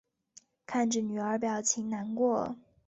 [0.65, 2.55] 看着女儿表情难过